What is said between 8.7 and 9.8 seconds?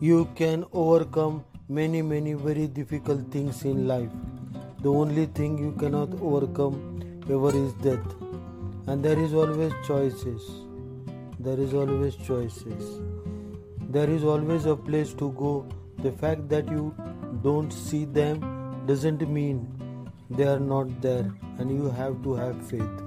And there is always